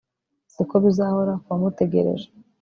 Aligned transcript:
siko 0.53 0.75
bizahora 0.83 1.33
kubamutegereje 1.43 2.27